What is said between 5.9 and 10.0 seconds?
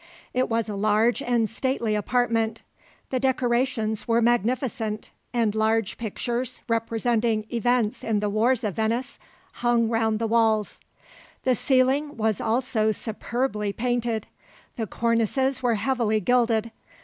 pictures, representing events in the wars of Venice, hung